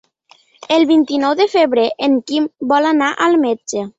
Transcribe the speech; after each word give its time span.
El 0.77 0.85
vint-i-nou 0.91 1.35
de 1.41 1.47
febrer 1.51 1.85
en 2.09 2.17
Quim 2.31 2.49
vol 2.75 2.91
anar 2.95 3.13
al 3.27 3.41
metge. 3.47 3.87